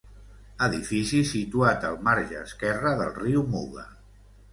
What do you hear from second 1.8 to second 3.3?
al marge esquerre del